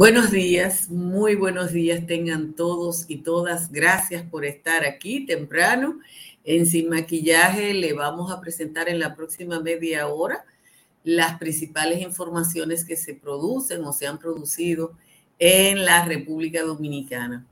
[0.00, 3.70] Buenos días, muy buenos días tengan todos y todas.
[3.70, 6.00] Gracias por estar aquí temprano.
[6.42, 10.46] En Sin Maquillaje le vamos a presentar en la próxima media hora
[11.04, 14.96] las principales informaciones que se producen o se han producido
[15.38, 17.46] en la República Dominicana.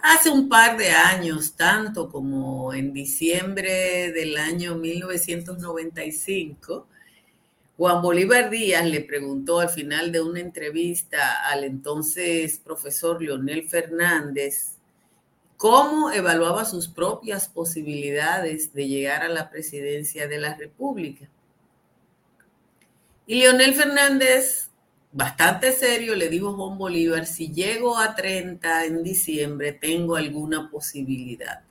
[0.00, 6.88] Hace un par de años, tanto como en diciembre del año 1995,
[7.82, 14.76] Juan Bolívar Díaz le preguntó al final de una entrevista al entonces profesor Leonel Fernández
[15.56, 21.28] cómo evaluaba sus propias posibilidades de llegar a la presidencia de la República.
[23.26, 24.70] Y Leonel Fernández,
[25.10, 30.70] bastante serio, le dijo a Juan Bolívar, si llego a 30 en diciembre, tengo alguna
[30.70, 31.64] posibilidad.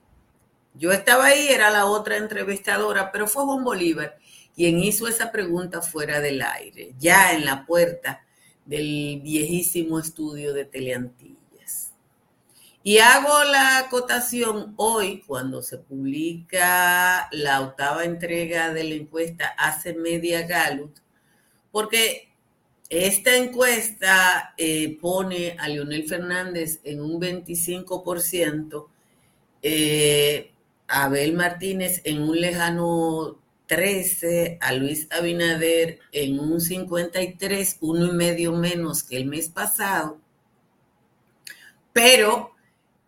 [0.74, 4.18] Yo estaba ahí, era la otra entrevistadora, pero fue Juan Bolívar
[4.56, 8.26] quien hizo esa pregunta fuera del aire, ya en la puerta
[8.66, 11.94] del viejísimo estudio de Teleantillas.
[12.84, 19.94] Y hago la acotación hoy, cuando se publica la octava entrega de la encuesta Hace
[19.94, 20.96] Media Gallup,
[21.72, 22.32] porque
[22.90, 28.88] esta encuesta eh, pone a Leonel Fernández en un 25%,
[29.62, 30.52] eh,
[30.88, 33.41] a Abel Martínez en un lejano
[33.72, 40.20] 13, a Luis Abinader en un 53, uno y medio menos que el mes pasado,
[41.94, 42.52] pero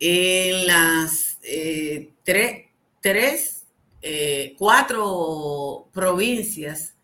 [0.00, 3.66] en las eh, tres,
[4.00, 6.94] eh, cuatro provincias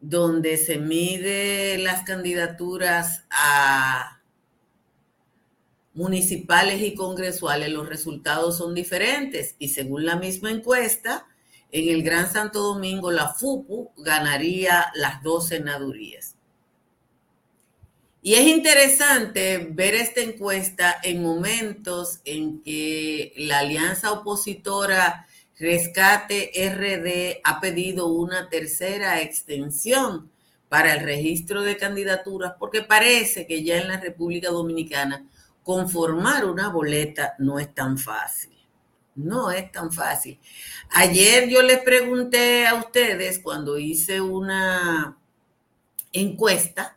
[0.00, 4.22] donde se mide las candidaturas a
[5.92, 9.54] municipales y congresuales, los resultados son diferentes.
[9.60, 11.28] Y según la misma encuesta,
[11.74, 16.36] en el Gran Santo Domingo la FUPU ganaría las dos senadurías.
[18.22, 25.26] Y es interesante ver esta encuesta en momentos en que la alianza opositora
[25.58, 30.30] Rescate RD ha pedido una tercera extensión
[30.68, 35.26] para el registro de candidaturas porque parece que ya en la República Dominicana
[35.64, 38.53] conformar una boleta no es tan fácil.
[39.16, 40.38] No es tan fácil.
[40.90, 45.16] Ayer yo les pregunté a ustedes cuando hice una
[46.12, 46.96] encuesta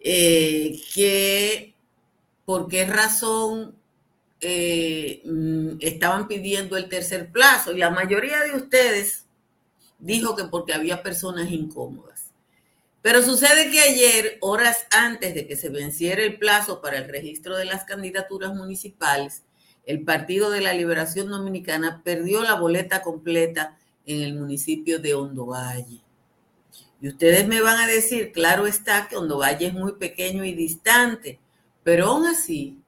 [0.00, 1.74] eh, que
[2.44, 3.74] por qué razón
[4.40, 9.24] eh, mm, estaban pidiendo el tercer plazo y la mayoría de ustedes
[9.98, 12.32] dijo que porque había personas incómodas.
[13.00, 17.56] Pero sucede que ayer, horas antes de que se venciera el plazo para el registro
[17.56, 19.43] de las candidaturas municipales,
[19.86, 25.46] el Partido de la Liberación Dominicana perdió la boleta completa en el municipio de Hondo
[25.46, 26.00] Valle.
[27.00, 30.54] Y ustedes me van a decir, claro está que Hondo Valle es muy pequeño y
[30.54, 31.38] distante,
[31.82, 32.78] pero aún así,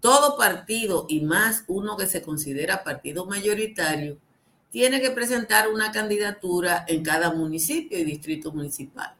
[0.00, 4.18] todo partido y más uno que se considera partido mayoritario,
[4.70, 9.14] tiene que presentar una candidatura en cada municipio y distrito municipal.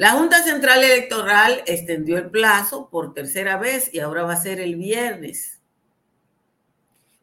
[0.00, 4.58] La Junta Central Electoral extendió el plazo por tercera vez y ahora va a ser
[4.58, 5.60] el viernes.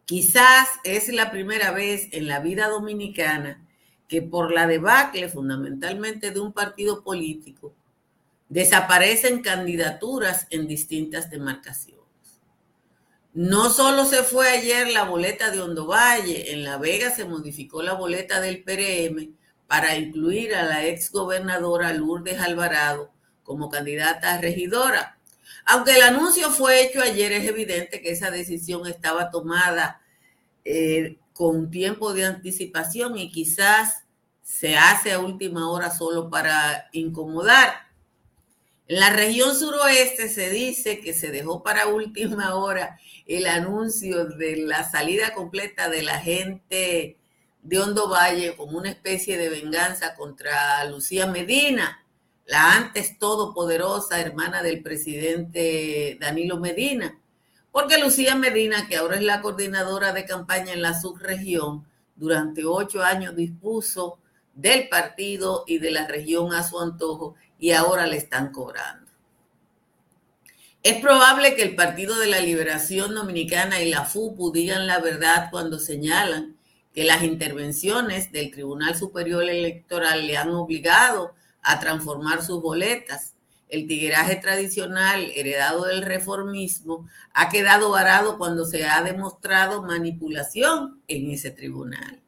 [0.06, 3.66] Quizás es la primera vez en la vida dominicana
[4.08, 7.74] que por la debacle fundamentalmente de un partido político
[8.48, 12.06] desaparecen candidaturas en distintas demarcaciones.
[13.34, 17.82] No solo se fue ayer la boleta de Hondo Valle, en La Vega se modificó
[17.82, 19.36] la boleta del PRM
[19.68, 23.12] para incluir a la ex gobernadora Lourdes Alvarado
[23.44, 25.18] como candidata a regidora.
[25.66, 30.02] Aunque el anuncio fue hecho ayer, es evidente que esa decisión estaba tomada
[30.64, 34.04] eh, con tiempo de anticipación y quizás
[34.42, 37.74] se hace a última hora solo para incomodar.
[38.88, 44.56] En la región suroeste se dice que se dejó para última hora el anuncio de
[44.56, 47.18] la salida completa de la gente
[47.68, 52.02] de Hondo Valle como una especie de venganza contra Lucía Medina,
[52.46, 57.20] la antes todopoderosa hermana del presidente Danilo Medina.
[57.74, 61.86] Porque Lucía Medina, que ahora es la coordinadora de campaña en la subregión,
[62.16, 64.18] durante ocho años dispuso
[64.54, 69.12] del partido y de la región a su antojo y ahora le están cobrando.
[70.84, 75.50] Es probable que el Partido de la Liberación Dominicana y la FUPU digan la verdad
[75.52, 76.57] cuando señalan
[76.98, 83.36] que las intervenciones del Tribunal Superior Electoral le han obligado a transformar sus boletas.
[83.70, 91.30] El tigueraje tradicional heredado del reformismo ha quedado varado cuando se ha demostrado manipulación en
[91.30, 92.20] ese tribunal.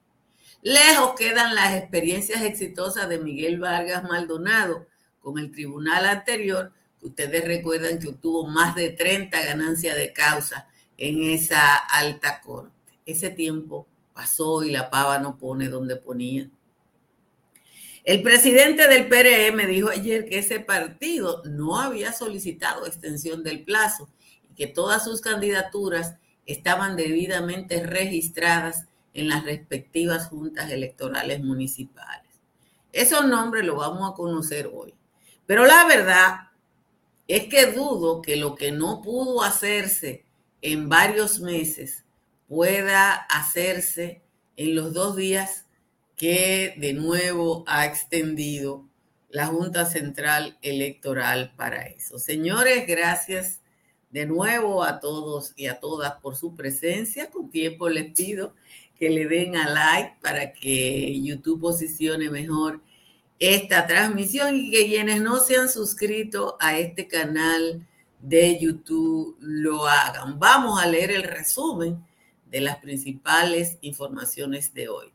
[0.62, 4.86] Lejos quedan las experiencias exitosas de Miguel Vargas Maldonado
[5.20, 6.72] con el tribunal anterior,
[7.02, 10.68] Ustedes recuerdan que obtuvo más de 30 ganancias de causa
[10.98, 12.74] en esa alta corte.
[13.06, 13.88] Ese tiempo
[14.20, 16.50] pasó y la pava no pone donde ponía.
[18.04, 24.10] El presidente del PRM dijo ayer que ese partido no había solicitado extensión del plazo
[24.52, 32.42] y que todas sus candidaturas estaban debidamente registradas en las respectivas juntas electorales municipales.
[32.92, 34.94] Esos nombres los vamos a conocer hoy.
[35.46, 36.50] Pero la verdad
[37.26, 40.26] es que dudo que lo que no pudo hacerse
[40.62, 42.04] en varios meses
[42.50, 44.22] pueda hacerse
[44.58, 45.68] en los dos días
[46.18, 48.86] que de nuevo ha extendido
[49.30, 52.18] la Junta Central Electoral para eso.
[52.18, 53.62] Señores, gracias
[54.10, 57.30] de nuevo a todos y a todas por su presencia.
[57.30, 58.56] Con tiempo les pido
[58.98, 62.82] que le den a like para que YouTube posicione mejor
[63.38, 67.88] esta transmisión y que quienes no se han suscrito a este canal
[68.20, 70.40] de YouTube lo hagan.
[70.40, 72.09] Vamos a leer el resumen
[72.50, 75.14] de las principales informaciones de hoy.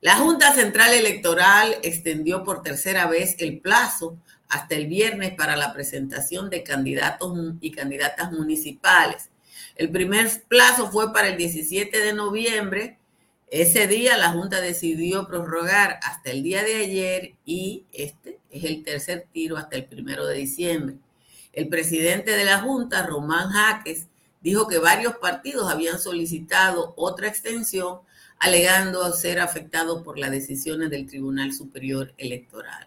[0.00, 4.18] La Junta Central Electoral extendió por tercera vez el plazo
[4.48, 9.30] hasta el viernes para la presentación de candidatos y candidatas municipales
[9.76, 12.98] el primer plazo fue para el 17 de noviembre.
[13.48, 18.82] Ese día la Junta decidió prorrogar hasta el día de ayer y este es el
[18.82, 20.96] tercer tiro hasta el primero de diciembre.
[21.52, 24.08] El presidente de la Junta, Román Jaques,
[24.46, 28.02] dijo que varios partidos habían solicitado otra extensión
[28.38, 32.86] alegando ser afectados por las decisiones del Tribunal Superior Electoral.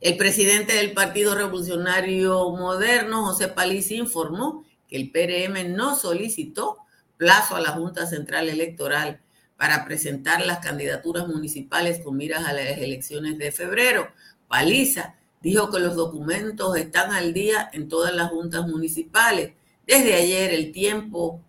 [0.00, 6.78] El presidente del Partido Revolucionario Moderno, José Palici, informó que el PRM no solicitó
[7.16, 9.20] plazo a la Junta Central Electoral
[9.56, 14.08] para presentar las candidaturas municipales con miras a las elecciones de febrero.
[14.48, 19.52] Paliza dijo que los documentos están al día en todas las juntas municipales.
[19.90, 21.42] Desde ayer el tiempo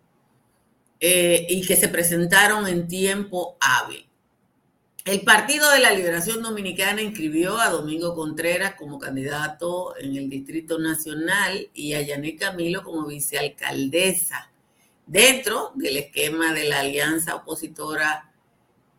[1.00, 4.08] eh, y que se presentaron en tiempo hábil.
[5.06, 10.80] El Partido de la Liberación Dominicana inscribió a Domingo Contreras como candidato en el Distrito
[10.80, 14.52] Nacional y a Yané Camilo como vicealcaldesa
[15.06, 18.34] dentro del esquema de la alianza opositora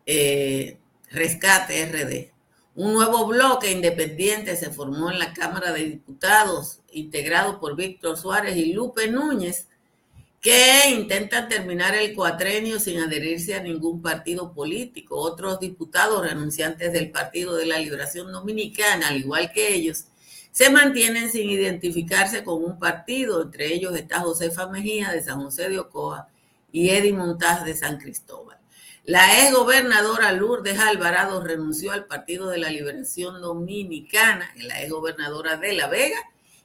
[0.05, 0.77] eh,
[1.11, 2.31] Rescate RD.
[2.75, 8.55] Un nuevo bloque independiente se formó en la Cámara de Diputados, integrado por Víctor Suárez
[8.55, 9.67] y Lupe Núñez,
[10.43, 15.15] que intentan terminar el cuatrenio sin adherirse a ningún partido político.
[15.15, 20.05] Otros diputados renunciantes del Partido de la Liberación Dominicana, al igual que ellos,
[20.51, 23.41] se mantienen sin identificarse con un partido.
[23.41, 26.27] Entre ellos está Josefa Mejía de San José de Ocoa
[26.73, 28.57] y Eddie Montaz de San Cristóbal.
[29.05, 35.55] La ex gobernadora Lourdes Alvarado renunció al Partido de la Liberación Dominicana, la ex gobernadora
[35.55, 36.17] de La Vega,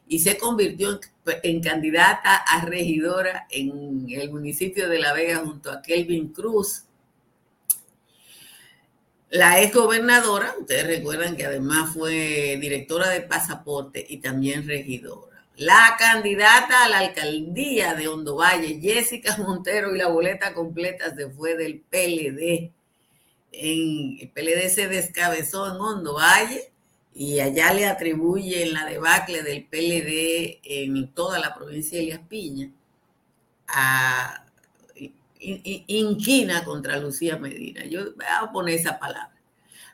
[0.09, 0.99] y se convirtió
[1.43, 6.85] en, candidata a regidora en el municipio de La Vega junto a Kelvin Cruz.
[9.31, 15.45] La ex gobernadora, ustedes recuerdan que además fue directora de pasaporte y también regidora.
[15.57, 21.29] La candidata a la alcaldía de Hondo Valle, Jessica Montero, y la boleta completa se
[21.29, 22.73] fue del PLD.
[23.53, 26.68] En, el PLD se descabezó en Hondo Valle
[27.19, 32.71] y allá le atribuyen la debacle del PLD en toda la provincia de Elías Piña
[33.67, 34.45] a
[35.41, 37.85] inquina contra Lucía Medina.
[37.87, 39.35] Yo voy a poner esa palabra.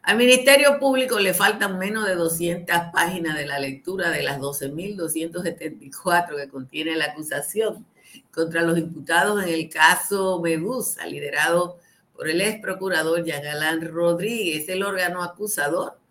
[0.03, 6.37] Al Ministerio Público le faltan menos de 200 páginas de la lectura de las 12.274
[6.37, 7.87] que contiene la acusación
[8.35, 11.79] contra los imputados en el caso Medusa, liderado
[12.15, 16.04] por el ex procurador Yagalán Rodríguez, el órgano acusador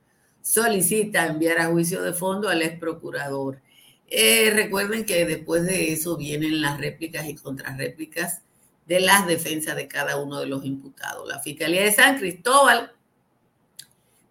[0.44, 3.60] solicita enviar a juicio de fondo al ex procurador.
[4.08, 8.44] Eh, recuerden que después de eso vienen las réplicas y contrarréplicas
[8.86, 11.28] de las defensas de cada uno de los imputados.
[11.28, 12.92] La Fiscalía de San Cristóbal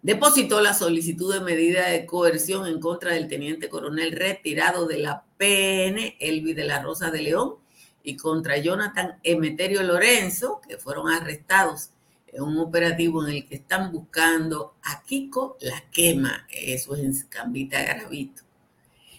[0.03, 5.25] depositó la solicitud de medida de coerción en contra del teniente coronel retirado de la
[5.37, 7.55] PN, Elvi de la Rosa de León,
[8.03, 11.92] y contra Jonathan Emeterio Lorenzo, que fueron arrestados
[12.33, 16.47] es un operativo en el que están buscando a Kiko la quema.
[16.49, 18.41] Eso es en Cambita Gravito.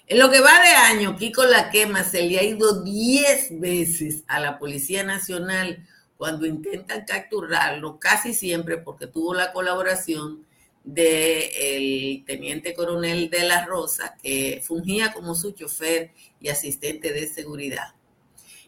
[0.06, 4.24] En lo que va de año, Kiko la quema se le ha ido 10 veces
[4.26, 10.44] a la Policía Nacional cuando intentan capturarlo, casi siempre porque tuvo la colaboración
[10.82, 17.93] del teniente coronel de la Rosa, que fungía como su chofer y asistente de seguridad.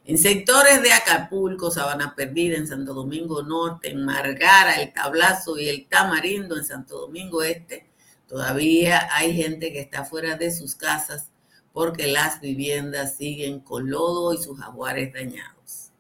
[0.06, 5.68] En sectores de Acapulco, Sabana Perdida, en Santo Domingo Norte, en Margara, El Tablazo y
[5.68, 7.86] El Tamarindo, en Santo Domingo Este,
[8.28, 11.30] Todavía hay gente que está fuera de sus casas
[11.72, 15.90] porque las viviendas siguen con lodo y sus jaguares dañados.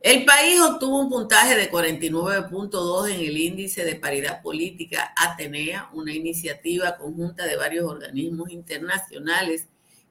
[0.00, 6.12] El país obtuvo un puntaje de 49.2 en el índice de paridad política Atenea, una
[6.12, 9.66] iniciativa conjunta de varios organismos internacionales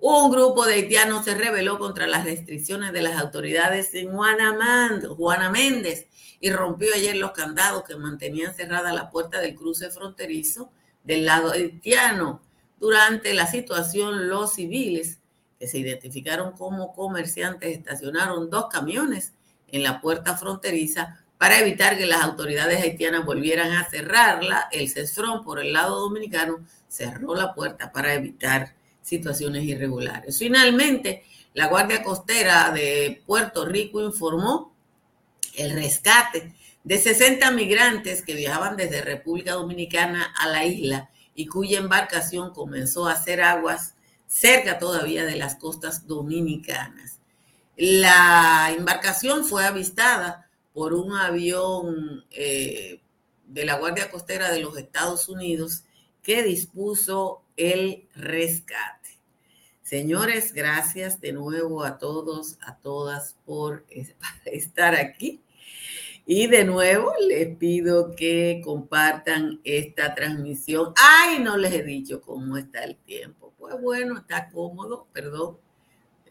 [0.00, 6.06] Un grupo de haitianos se rebeló contra las restricciones de las autoridades en Juana Méndez
[6.40, 10.70] y rompió ayer los candados que mantenían cerrada la puerta del cruce fronterizo
[11.02, 12.42] del lado haitiano.
[12.78, 15.18] Durante la situación, los civiles,
[15.58, 19.32] que se identificaron como comerciantes, estacionaron dos camiones
[19.66, 24.68] en la puerta fronteriza para evitar que las autoridades haitianas volvieran a cerrarla.
[24.70, 30.38] El CESFRON, por el lado dominicano, cerró la puerta para evitar situaciones irregulares.
[30.38, 34.74] Finalmente, la Guardia Costera de Puerto Rico informó
[35.56, 36.54] el rescate
[36.84, 43.06] de 60 migrantes que viajaban desde República Dominicana a la isla y cuya embarcación comenzó
[43.06, 43.94] a hacer aguas
[44.26, 47.20] cerca todavía de las costas dominicanas.
[47.76, 53.00] La embarcación fue avistada por un avión eh,
[53.46, 55.84] de la Guardia Costera de los Estados Unidos
[56.28, 59.18] que dispuso el rescate.
[59.82, 63.86] Señores, gracias de nuevo a todos, a todas por
[64.44, 65.40] estar aquí.
[66.26, 70.92] Y de nuevo les pido que compartan esta transmisión.
[70.96, 73.54] Ay, no les he dicho cómo está el tiempo.
[73.58, 75.56] Pues bueno, está cómodo, perdón.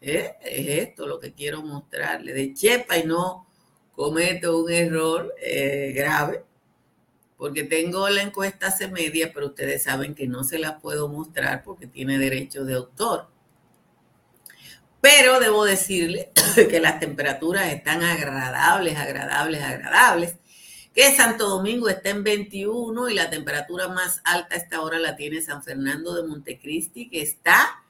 [0.00, 0.30] ¿Eh?
[0.42, 2.36] Es esto lo que quiero mostrarles.
[2.36, 3.48] De chepa y no
[3.96, 6.44] cometo un error eh, grave,
[7.38, 11.62] porque tengo la encuesta hace media, pero ustedes saben que no se la puedo mostrar
[11.62, 13.28] porque tiene derecho de autor.
[15.00, 16.32] Pero debo decirle
[16.68, 20.34] que las temperaturas están agradables, agradables, agradables.
[20.92, 25.14] Que Santo Domingo está en 21 y la temperatura más alta a esta hora la
[25.14, 27.84] tiene San Fernando de Montecristi, que está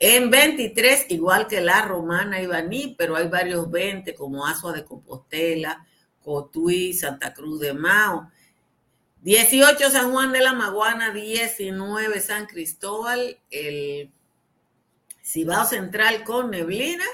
[0.00, 4.84] en 23, igual que la Romana y Baní, pero hay varios 20 como Asua de
[4.84, 5.86] Compostela,
[6.20, 8.28] Cotuí, Santa Cruz de Mao.
[9.22, 14.10] 18 San Juan de la Maguana, 19 San Cristóbal, el
[15.22, 17.04] Cibao Central con neblina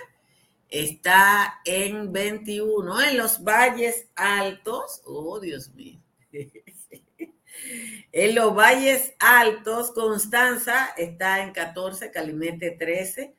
[0.69, 3.03] está en 21.
[3.03, 6.01] En los valles altos, oh Dios mío.
[8.13, 13.35] en los valles altos, Constanza está en 14, Calimete 13.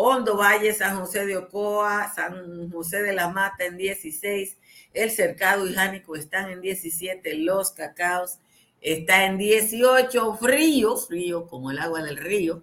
[0.00, 4.56] Hondo Valle, San José de Ocoa, San José de la Mata en 16,
[4.94, 8.38] El Cercado y Jánico están en 17, Los Cacaos
[8.80, 12.62] está en 18, frío, frío como el agua del río,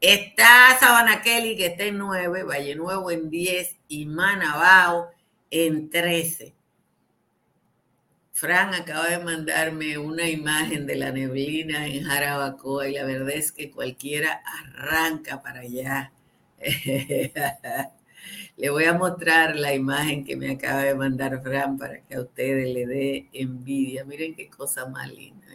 [0.00, 5.10] Está Sabana Kelly, que está en 9, Valle Nuevo en 10 y Manabao
[5.50, 6.54] en 13.
[8.32, 13.52] Fran acaba de mandarme una imagen de la neblina en Jarabacoa y la verdad es
[13.52, 16.12] que cualquiera arranca para allá.
[18.56, 22.20] le voy a mostrar la imagen que me acaba de mandar Fran para que a
[22.20, 24.04] ustedes le dé envidia.
[24.04, 25.46] Miren qué cosa más linda.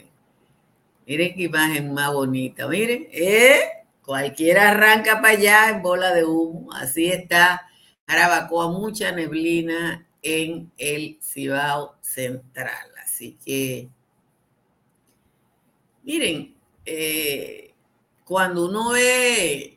[1.08, 2.68] Miren qué imagen más bonita.
[2.68, 3.60] Miren, ¿eh?
[4.02, 6.72] Cualquiera arranca para allá en bola de humo.
[6.74, 7.68] Así está
[8.08, 12.92] Jarabacoa, mucha neblina en el Cibao Central.
[13.04, 13.90] Así que,
[16.04, 16.56] miren,
[16.86, 17.74] eh,
[18.24, 19.75] cuando uno ve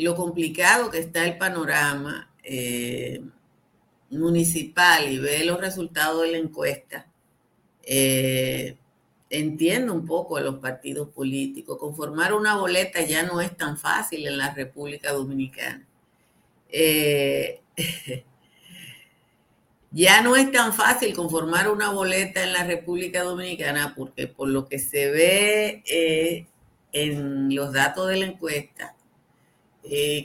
[0.00, 3.22] lo complicado que está el panorama eh,
[4.10, 7.06] municipal y ve los resultados de la encuesta,
[7.82, 8.76] eh,
[9.30, 11.78] entiendo un poco a los partidos políticos.
[11.78, 15.86] Conformar una boleta ya no es tan fácil en la República Dominicana.
[16.68, 17.60] Eh,
[19.92, 24.68] ya no es tan fácil conformar una boleta en la República Dominicana porque por lo
[24.68, 26.46] que se ve eh,
[26.92, 28.96] en los datos de la encuesta,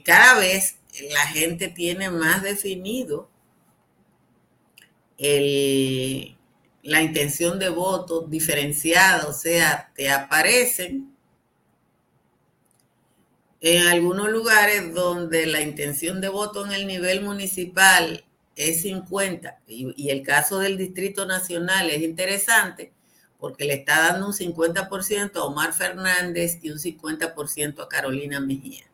[0.03, 0.77] cada vez
[1.11, 3.29] la gente tiene más definido
[5.17, 11.15] la intención de voto diferenciada, o sea, te aparecen
[13.61, 18.23] en algunos lugares donde la intención de voto en el nivel municipal
[18.55, 19.59] es 50.
[19.67, 22.93] Y, el caso del Distrito Nacional es interesante
[23.39, 28.85] porque le está dando un 50% a Omar Fernández y un 50% a Carolina Mejía.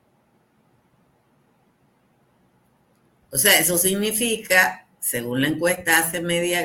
[3.32, 6.64] O sea, eso significa, según la encuesta hace Media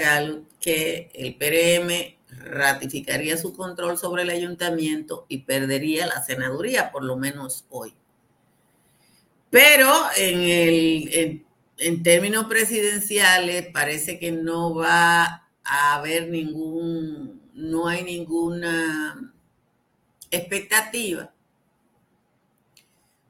[0.61, 7.17] que el PRM ratificaría su control sobre el ayuntamiento y perdería la senaduría, por lo
[7.17, 7.95] menos hoy.
[9.51, 11.45] Pero en, el,
[11.79, 19.33] en, términos presidenciales parece que no va a haber ningún, no hay ninguna
[20.33, 21.33] expectativa,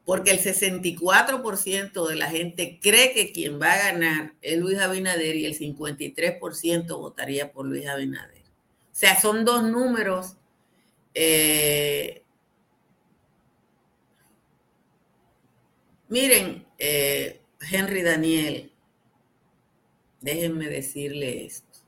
[0.07, 5.37] porque el 64% de la gente cree que quien va a ganar es Luis Abinader
[5.37, 8.41] y el 53% votaría por Luis Abinader.
[8.41, 10.37] O sea, son dos números
[11.13, 12.23] eh,
[16.09, 18.73] Miren, eh, Henry Daniel,
[20.21, 21.81] déjenme decirle esto.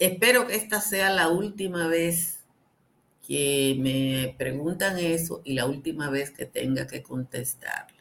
[0.00, 2.41] Espero que esta sea la última vez
[3.26, 7.96] que me preguntan eso y la última vez que tenga que contestarla.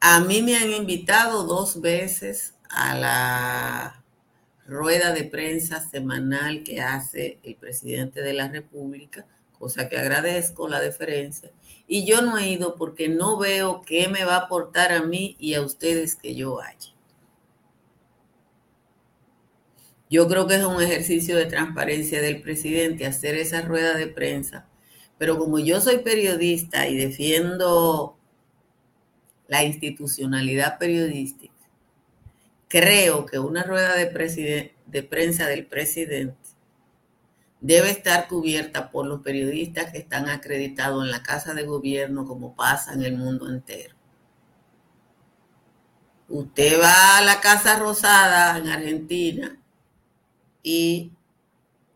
[0.00, 4.04] A mí me han invitado dos veces a la
[4.66, 9.26] rueda de prensa semanal que hace el presidente de la República,
[9.58, 11.50] cosa que agradezco la deferencia
[11.88, 15.36] y yo no he ido porque no veo qué me va a aportar a mí
[15.40, 16.92] y a ustedes que yo vaya.
[20.10, 24.66] Yo creo que es un ejercicio de transparencia del presidente hacer esa rueda de prensa,
[25.18, 28.16] pero como yo soy periodista y defiendo
[29.48, 31.54] la institucionalidad periodística,
[32.68, 36.36] creo que una rueda de, de prensa del presidente
[37.60, 42.54] debe estar cubierta por los periodistas que están acreditados en la Casa de Gobierno, como
[42.54, 43.94] pasa en el mundo entero.
[46.28, 49.58] Usted va a la Casa Rosada en Argentina
[50.62, 51.12] y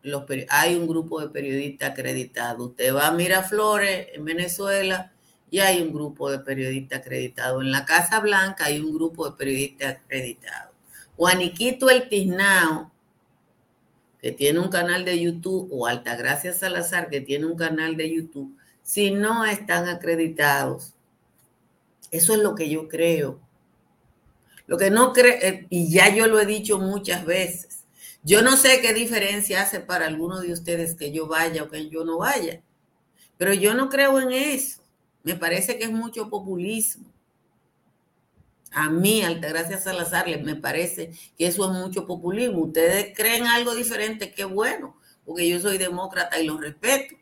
[0.01, 2.69] los, hay un grupo de periodistas acreditados.
[2.69, 5.11] Usted va a Miraflores en Venezuela
[5.49, 7.63] y hay un grupo de periodistas acreditados.
[7.63, 10.73] En la Casa Blanca hay un grupo de periodistas acreditados.
[11.15, 12.93] Juaniquito El Tiznao
[14.23, 18.57] que tiene un canal de YouTube, o Altagracia Salazar, que tiene un canal de YouTube,
[18.81, 20.93] si no están acreditados.
[22.09, 23.41] Eso es lo que yo creo.
[24.65, 27.82] Lo que no creo, eh, y ya yo lo he dicho muchas veces,
[28.23, 31.89] yo no sé qué diferencia hace para alguno de ustedes que yo vaya o que
[31.89, 32.61] yo no vaya,
[33.37, 34.81] pero yo no creo en eso.
[35.23, 37.11] Me parece que es mucho populismo.
[38.71, 42.59] A mí, Altagracia Salazar, me parece que eso es mucho populismo.
[42.59, 47.15] Ustedes creen algo diferente, qué bueno, porque yo soy demócrata y lo respeto.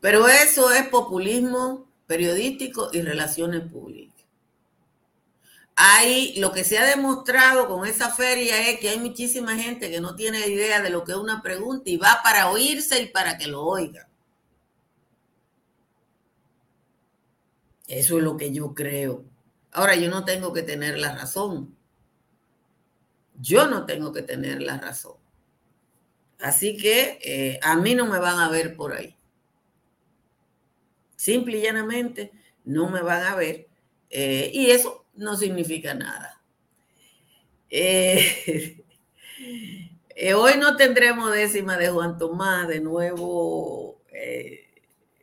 [0.00, 4.15] Pero eso es populismo periodístico y relaciones públicas.
[5.76, 10.00] Hay, lo que se ha demostrado con esa feria es que hay muchísima gente que
[10.00, 13.36] no tiene idea de lo que es una pregunta y va para oírse y para
[13.36, 14.08] que lo oiga.
[17.86, 19.24] Eso es lo que yo creo.
[19.72, 21.76] Ahora, yo no tengo que tener la razón.
[23.38, 25.16] Yo no tengo que tener la razón.
[26.40, 29.14] Así que eh, a mí no me van a ver por ahí.
[31.16, 32.32] Simple y llanamente
[32.64, 33.68] no me van a ver.
[34.10, 36.40] Eh, y eso no significa nada.
[40.18, 44.00] Eh, hoy no tendremos décima de Juan Tomás, de nuevo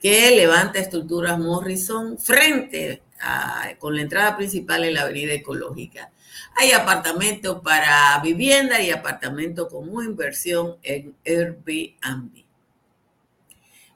[0.00, 6.12] que levanta estructuras Morrison frente a, con la entrada principal en la avenida ecológica.
[6.56, 12.44] Hay apartamentos para vivienda y apartamentos como inversión en Airbnb.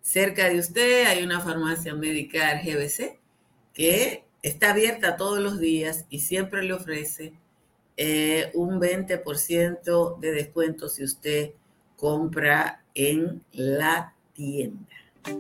[0.03, 3.19] Cerca de usted hay una farmacia médica GBC
[3.73, 7.33] que está abierta todos los días y siempre le ofrece
[7.97, 11.51] eh, un 20% de descuento si usted
[11.97, 14.87] compra en la tienda.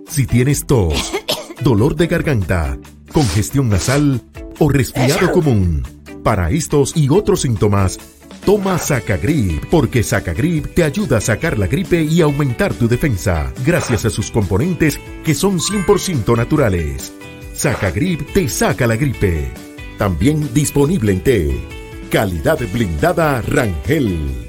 [0.08, 1.12] Si tienes tos,
[1.62, 2.78] dolor de garganta,
[3.12, 4.22] congestión nasal
[4.58, 5.84] o resfriado común,
[6.24, 7.98] para estos y otros síntomas,
[8.44, 14.04] Toma Sacagrip, porque Sacagrip te ayuda a sacar la gripe y aumentar tu defensa, gracias
[14.04, 17.12] a sus componentes que son 100% naturales.
[17.58, 19.52] Sacagrip te saca la gripe.
[19.98, 21.60] También disponible en té.
[22.08, 24.46] Calidad blindada Rangel.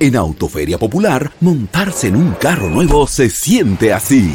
[0.00, 4.34] En Autoferia Popular, montarse en un carro nuevo se siente así.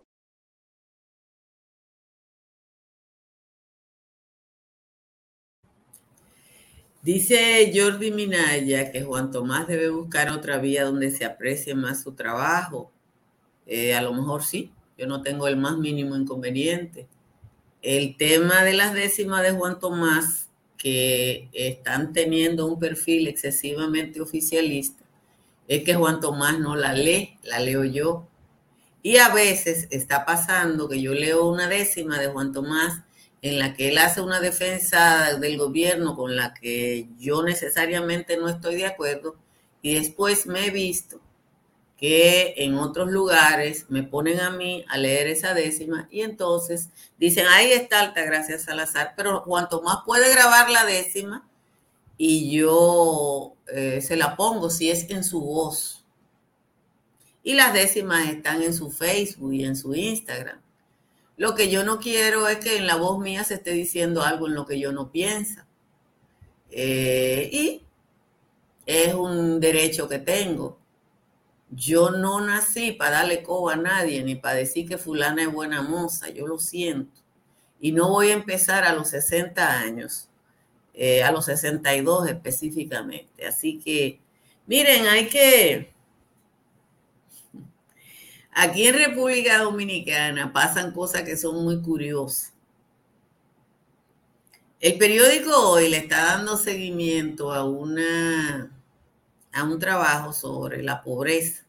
[7.01, 12.11] Dice Jordi Minaya que Juan Tomás debe buscar otra vía donde se aprecie más su
[12.11, 12.91] trabajo.
[13.65, 17.07] Eh, a lo mejor sí, yo no tengo el más mínimo inconveniente.
[17.81, 25.03] El tema de las décimas de Juan Tomás, que están teniendo un perfil excesivamente oficialista,
[25.67, 28.27] es que Juan Tomás no la lee, la leo yo.
[29.01, 33.01] Y a veces está pasando que yo leo una décima de Juan Tomás
[33.41, 38.47] en la que él hace una defensa del gobierno con la que yo necesariamente no
[38.47, 39.35] estoy de acuerdo
[39.81, 41.19] y después me he visto
[41.97, 47.45] que en otros lugares me ponen a mí a leer esa décima y entonces dicen,
[47.47, 51.47] ahí está alta gracias Salazar, pero cuanto más puede grabar la décima
[52.17, 56.05] y yo eh, se la pongo si es en su voz.
[57.43, 60.61] Y las décimas están en su Facebook y en su Instagram.
[61.41, 64.45] Lo que yo no quiero es que en la voz mía se esté diciendo algo
[64.45, 65.59] en lo que yo no pienso.
[66.69, 67.83] Eh, y
[68.85, 70.77] es un derecho que tengo.
[71.71, 75.81] Yo no nací para darle coba a nadie, ni para decir que fulana es buena
[75.81, 77.19] moza, yo lo siento.
[77.79, 80.29] Y no voy a empezar a los 60 años,
[80.93, 83.47] eh, a los 62 específicamente.
[83.47, 84.19] Así que,
[84.67, 85.91] miren, hay que,
[88.53, 92.53] Aquí en República Dominicana pasan cosas que son muy curiosas.
[94.81, 98.71] El periódico hoy le está dando seguimiento a, una,
[99.53, 101.63] a un trabajo sobre la pobreza.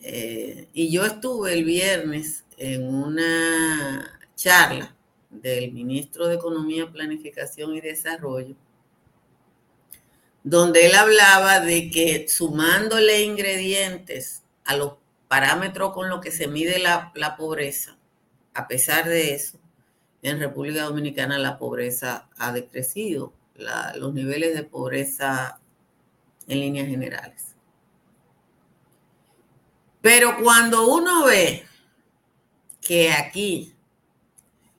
[0.00, 4.94] Eh, y yo estuve el viernes en una charla
[5.30, 8.54] del ministro de Economía, Planificación y Desarrollo,
[10.42, 14.94] donde él hablaba de que sumándole ingredientes a los
[15.28, 17.96] parámetro con lo que se mide la, pobreza,
[18.54, 19.58] a pesar de eso,
[20.22, 23.32] en República Dominicana la pobreza ha decrecido,
[23.96, 25.60] los niveles de pobreza
[26.46, 27.54] en líneas generales.
[30.00, 31.64] Pero cuando uno ve
[32.80, 33.74] que aquí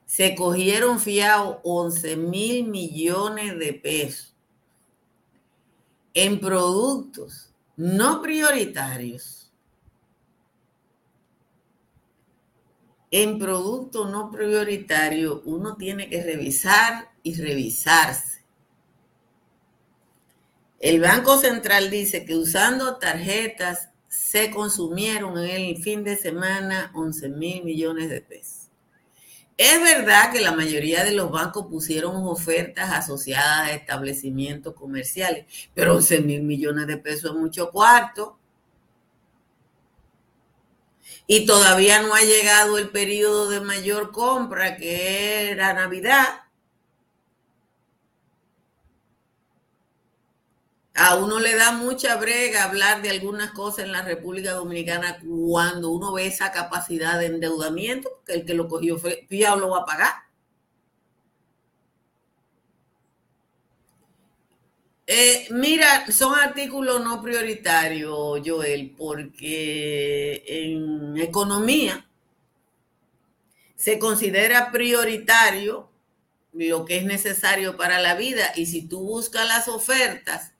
[0.06, 4.34] se cogieron fiados 11 mil millones de pesos
[6.14, 9.37] en productos no prioritarios,
[13.10, 18.38] en producto no prioritario uno tiene que revisar y revisarse.
[20.78, 27.28] El Banco Central dice que usando tarjetas se consumieron en el fin de semana 11
[27.30, 28.68] mil millones de pesos.
[29.56, 35.96] Es verdad que la mayoría de los bancos pusieron ofertas asociadas a establecimientos comerciales, pero
[35.96, 38.38] 11 mil millones de pesos es mucho cuarto
[41.30, 46.26] y todavía no ha llegado el periodo de mayor compra, que era Navidad.
[50.94, 55.90] A uno le da mucha brega hablar de algunas cosas en la República Dominicana cuando
[55.90, 59.84] uno ve esa capacidad de endeudamiento, que el que lo cogió ya lo va a
[59.84, 60.27] pagar.
[65.10, 72.06] Eh, mira, son artículos no prioritarios, Joel, porque en economía
[73.74, 75.90] se considera prioritario
[76.52, 80.52] lo que es necesario para la vida y si tú buscas las ofertas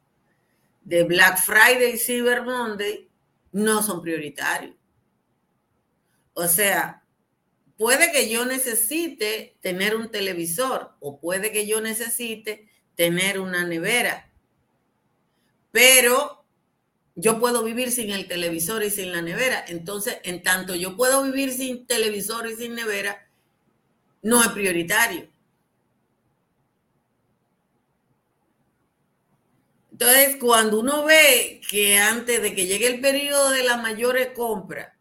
[0.80, 3.06] de Black Friday y Cyber Monday
[3.52, 4.74] no son prioritarios.
[6.32, 7.04] O sea,
[7.76, 14.27] puede que yo necesite tener un televisor o puede que yo necesite tener una nevera,
[15.78, 16.44] pero
[17.14, 19.64] yo puedo vivir sin el televisor y sin la nevera.
[19.68, 23.30] Entonces, en tanto yo puedo vivir sin televisor y sin nevera,
[24.22, 25.28] no es prioritario.
[29.92, 34.92] Entonces, cuando uno ve que antes de que llegue el periodo de las mayores compras,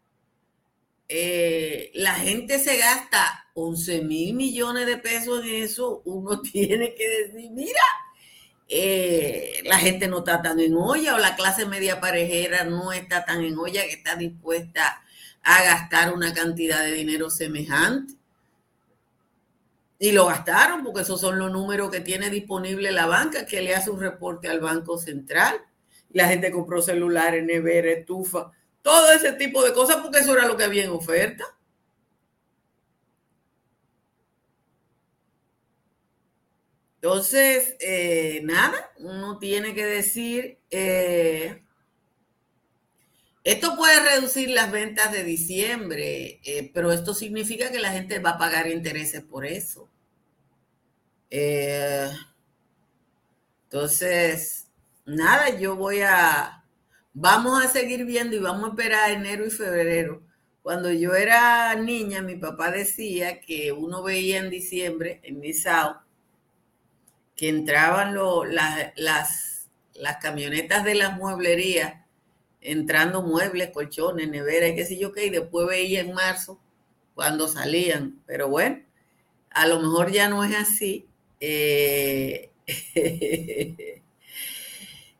[1.08, 7.08] eh, la gente se gasta 11 mil millones de pesos en eso, uno tiene que
[7.08, 7.82] decir, mira,
[8.68, 13.24] eh, la gente no está tan en olla o la clase media parejera no está
[13.24, 15.02] tan en olla que está dispuesta
[15.42, 18.14] a gastar una cantidad de dinero semejante.
[19.98, 23.74] Y lo gastaron porque esos son los números que tiene disponible la banca, que le
[23.74, 25.60] hace un reporte al Banco Central.
[26.10, 28.52] La gente compró celulares, nevera, estufa,
[28.82, 31.44] todo ese tipo de cosas porque eso era lo que había en oferta.
[37.00, 41.62] Entonces, eh, nada, uno tiene que decir, eh,
[43.44, 48.30] esto puede reducir las ventas de diciembre, eh, pero esto significa que la gente va
[48.30, 49.88] a pagar intereses por eso.
[53.64, 54.66] entonces,
[55.06, 56.64] nada, yo voy a,
[57.12, 60.22] vamos a seguir viendo y vamos a esperar enero y febrero.
[60.62, 66.07] Cuando yo era niña, mi papá decía que uno veía en diciembre en Misao
[67.38, 68.16] que entraban
[68.50, 68.92] las,
[69.94, 72.04] las, camionetas de las mueblerías,
[72.60, 76.60] entrando muebles, colchones, neveras, qué sé yo qué, y después veía en marzo
[77.14, 78.20] cuando salían.
[78.26, 78.82] Pero bueno,
[79.50, 81.06] a lo mejor ya no es así.
[81.38, 82.50] Eh,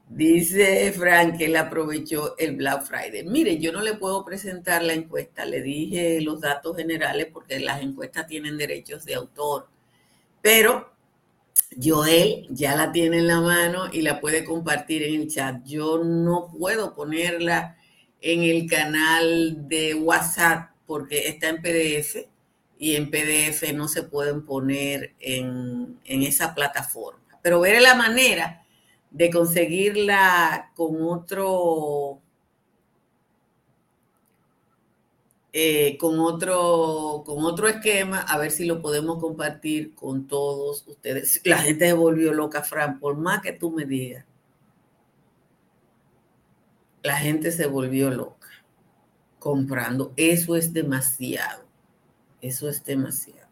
[0.09, 3.23] dice Frank que él aprovechó el Black Friday.
[3.23, 7.81] Mire, yo no le puedo presentar la encuesta, le dije los datos generales porque las
[7.81, 9.69] encuestas tienen derechos de autor,
[10.43, 10.98] pero
[11.81, 15.65] Joel ya la tiene en la mano y la puede compartir en el chat.
[15.65, 17.77] Yo no puedo ponerla
[18.21, 22.27] en el canal de WhatsApp porque está en PDF
[22.79, 27.39] y en PDF no se pueden poner en, en esa plataforma.
[27.43, 28.65] Pero veré la manera
[29.11, 32.21] de conseguirla con otro
[35.61, 41.41] Eh, con, otro, con otro esquema, a ver si lo podemos compartir con todos ustedes.
[41.45, 44.25] La gente se volvió loca, Fran, por más que tú me digas.
[47.03, 48.47] La gente se volvió loca
[49.41, 50.13] comprando.
[50.17, 51.65] Eso es demasiado.
[52.41, 53.49] Eso es demasiado.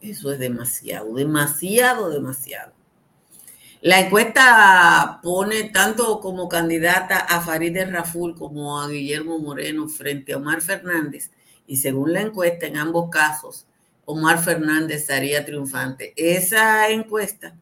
[0.00, 2.72] Eso es demasiado, demasiado, demasiado.
[3.82, 10.36] La encuesta pone tanto como candidata a Farideh Raful como a Guillermo Moreno frente a
[10.36, 11.30] Omar Fernández
[11.66, 13.66] y según la encuesta en ambos casos,
[14.04, 16.12] Omar Fernández estaría triunfante.
[16.16, 17.56] Esa encuesta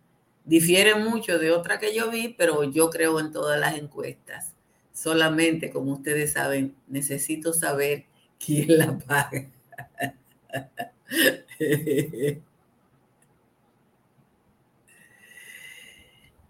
[0.44, 4.54] difiere mucho de otra que yo vi, pero yo creo en todas las encuestas.
[4.92, 8.06] Solamente, como ustedes saben, necesito saber
[8.44, 9.46] quién la paga.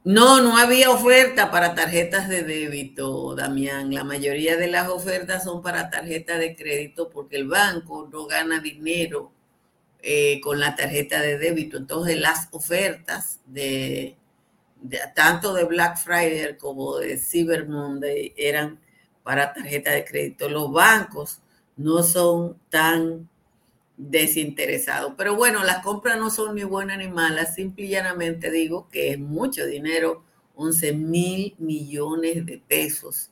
[0.09, 3.92] No, no había oferta para tarjetas de débito, Damián.
[3.92, 8.59] La mayoría de las ofertas son para tarjetas de crédito porque el banco no gana
[8.59, 9.31] dinero
[10.01, 11.77] eh, con la tarjeta de débito.
[11.77, 14.16] Entonces las ofertas de,
[15.14, 18.81] tanto de Black Friday como de Cyber Monday eran
[19.23, 20.49] para tarjeta de crédito.
[20.49, 21.42] Los bancos
[21.77, 23.29] no son tan
[23.99, 25.17] desinteresado.
[25.17, 29.11] Pero bueno, las compras no son ni buenas ni malas, simple y llanamente digo que
[29.11, 33.31] es mucho dinero, 11 mil millones de pesos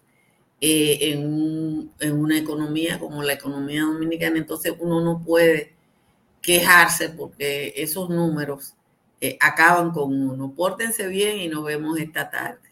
[0.60, 4.38] eh, en, una economía como la economía dominicana.
[4.38, 5.74] Entonces uno no puede
[6.42, 8.74] quejarse porque esos números
[9.20, 10.52] eh, acaban con uno.
[10.54, 12.66] Pórtense bien y nos vemos esta tarde.